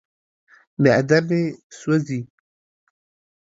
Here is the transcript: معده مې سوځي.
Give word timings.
معده 0.81 1.19
مې 1.27 1.41
سوځي. 1.79 2.19